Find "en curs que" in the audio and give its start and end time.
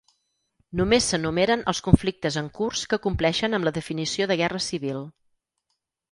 2.41-2.99